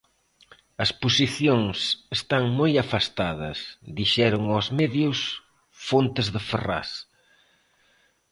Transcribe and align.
"As 0.83 0.91
posicións 1.03 1.77
están 2.17 2.43
moi 2.59 2.73
afastadas", 2.83 3.57
dixeron 3.97 4.43
aos 4.49 4.67
medios 4.79 5.19
fontes 5.87 6.27
de 6.33 6.41
Ferraz. 6.49 6.89